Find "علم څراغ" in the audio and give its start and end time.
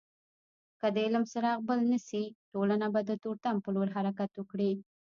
1.05-1.59